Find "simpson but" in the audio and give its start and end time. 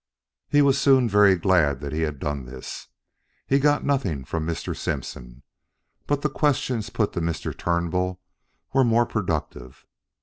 4.75-6.23